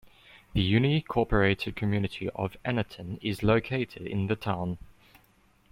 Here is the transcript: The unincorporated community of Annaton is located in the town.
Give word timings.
The 0.53 0.73
unincorporated 0.73 1.75
community 1.75 2.27
of 2.31 2.57
Annaton 2.65 3.19
is 3.21 3.43
located 3.43 4.07
in 4.07 4.25
the 4.25 4.35
town. 4.35 4.79